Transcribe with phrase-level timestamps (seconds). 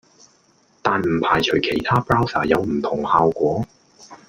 [0.81, 3.63] 但唔排除其他 Browser 有唔同效果